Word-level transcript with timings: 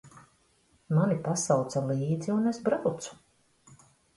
Mani 0.99 1.17
pasauca 1.27 1.83
līdzi, 1.91 2.35
un 2.39 2.51
es 2.55 2.63
braucu. 2.71 3.21